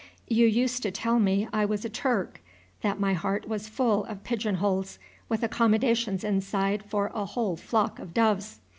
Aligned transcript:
You 0.27 0.47
used 0.47 0.81
to 0.81 0.89
tell 0.89 1.19
me 1.19 1.47
I 1.53 1.63
was 1.63 1.85
a 1.85 1.89
Turk, 1.89 2.41
that 2.81 2.99
my 2.99 3.13
heart 3.13 3.47
was 3.47 3.69
full 3.69 4.03
of 4.05 4.23
pigeon 4.23 4.55
holes, 4.55 4.97
with 5.29 5.43
accommodations 5.43 6.23
inside 6.23 6.83
for 6.85 7.11
a 7.13 7.25
whole 7.25 7.55
flock 7.55 7.99
of 7.99 8.11
doves. 8.11 8.57